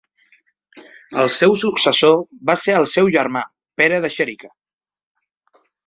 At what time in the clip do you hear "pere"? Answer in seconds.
3.83-4.05